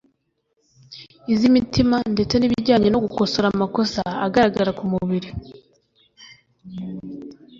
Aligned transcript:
iz’imitima 1.33 1.97
ndetse 2.13 2.35
n’ibijyanye 2.37 2.87
no 2.91 2.99
gukosora 3.05 3.45
amakosa 3.53 4.01
agaragara 4.25 4.71
ku 4.77 4.83
mubiri 4.91 5.29